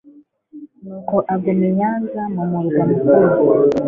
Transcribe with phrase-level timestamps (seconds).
[0.83, 3.33] nuko aguma i nyanza mu murwa mukuru